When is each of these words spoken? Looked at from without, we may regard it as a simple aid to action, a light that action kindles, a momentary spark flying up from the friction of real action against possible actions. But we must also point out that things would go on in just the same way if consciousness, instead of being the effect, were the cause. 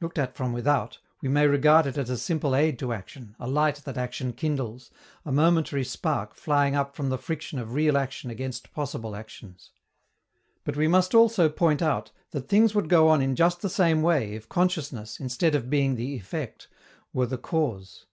Looked 0.00 0.18
at 0.18 0.34
from 0.34 0.52
without, 0.52 0.98
we 1.22 1.28
may 1.28 1.46
regard 1.46 1.86
it 1.86 1.96
as 1.96 2.10
a 2.10 2.16
simple 2.18 2.56
aid 2.56 2.80
to 2.80 2.92
action, 2.92 3.36
a 3.38 3.46
light 3.46 3.76
that 3.84 3.96
action 3.96 4.32
kindles, 4.32 4.90
a 5.24 5.30
momentary 5.30 5.84
spark 5.84 6.34
flying 6.34 6.74
up 6.74 6.96
from 6.96 7.10
the 7.10 7.16
friction 7.16 7.60
of 7.60 7.74
real 7.74 7.96
action 7.96 8.28
against 8.28 8.72
possible 8.72 9.14
actions. 9.14 9.70
But 10.64 10.76
we 10.76 10.88
must 10.88 11.14
also 11.14 11.48
point 11.48 11.80
out 11.80 12.10
that 12.32 12.48
things 12.48 12.74
would 12.74 12.88
go 12.88 13.06
on 13.06 13.22
in 13.22 13.36
just 13.36 13.60
the 13.60 13.70
same 13.70 14.02
way 14.02 14.32
if 14.34 14.48
consciousness, 14.48 15.20
instead 15.20 15.54
of 15.54 15.70
being 15.70 15.94
the 15.94 16.16
effect, 16.16 16.66
were 17.12 17.26
the 17.26 17.38
cause. 17.38 18.06